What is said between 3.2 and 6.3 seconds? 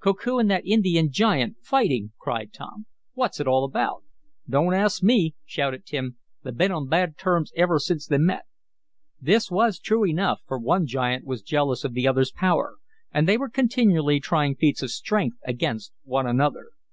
it all about?" "Don't ask me!" shouted Tim.